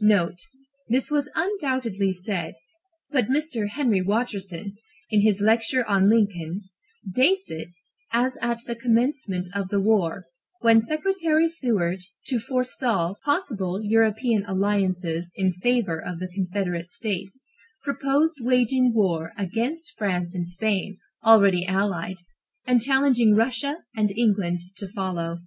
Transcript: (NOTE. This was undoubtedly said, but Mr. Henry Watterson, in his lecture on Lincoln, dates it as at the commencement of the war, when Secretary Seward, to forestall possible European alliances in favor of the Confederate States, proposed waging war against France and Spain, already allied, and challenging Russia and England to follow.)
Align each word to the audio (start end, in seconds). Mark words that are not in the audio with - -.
(NOTE. 0.00 0.40
This 0.88 1.08
was 1.08 1.30
undoubtedly 1.36 2.12
said, 2.12 2.54
but 3.12 3.26
Mr. 3.26 3.68
Henry 3.68 4.02
Watterson, 4.02 4.74
in 5.10 5.20
his 5.20 5.40
lecture 5.40 5.86
on 5.88 6.10
Lincoln, 6.10 6.62
dates 7.14 7.48
it 7.48 7.68
as 8.12 8.36
at 8.42 8.64
the 8.66 8.74
commencement 8.74 9.46
of 9.54 9.68
the 9.68 9.78
war, 9.78 10.26
when 10.62 10.80
Secretary 10.80 11.46
Seward, 11.46 12.00
to 12.26 12.40
forestall 12.40 13.18
possible 13.24 13.84
European 13.84 14.44
alliances 14.46 15.30
in 15.36 15.52
favor 15.52 16.04
of 16.04 16.18
the 16.18 16.26
Confederate 16.26 16.90
States, 16.90 17.46
proposed 17.84 18.38
waging 18.40 18.92
war 18.94 19.30
against 19.38 19.96
France 19.96 20.34
and 20.34 20.48
Spain, 20.48 20.98
already 21.24 21.64
allied, 21.66 22.16
and 22.66 22.82
challenging 22.82 23.36
Russia 23.36 23.76
and 23.94 24.10
England 24.10 24.58
to 24.78 24.88
follow.) 24.88 25.38